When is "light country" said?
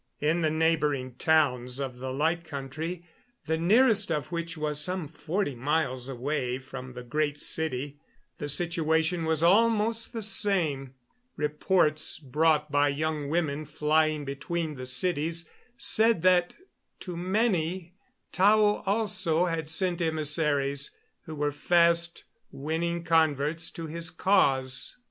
2.11-3.05